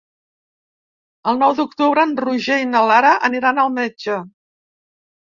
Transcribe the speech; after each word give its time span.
El 1.33 1.37
nou 1.43 1.53
d'octubre 1.59 2.07
en 2.09 2.17
Roger 2.27 2.59
i 2.65 2.69
na 2.73 2.85
Lara 2.95 3.15
aniran 3.31 3.65
al 3.69 3.75
metge. 3.81 4.21